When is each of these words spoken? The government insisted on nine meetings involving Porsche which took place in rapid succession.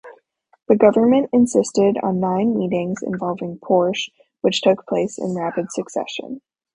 The 0.67 0.75
government 0.75 1.29
insisted 1.31 1.95
on 2.01 2.19
nine 2.19 2.57
meetings 2.57 3.03
involving 3.03 3.59
Porsche 3.59 4.09
which 4.39 4.61
took 4.61 4.87
place 4.87 5.19
in 5.19 5.35
rapid 5.35 5.67
succession. 5.71 6.41